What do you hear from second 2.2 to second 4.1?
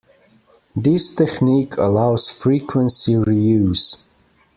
frequency reuse.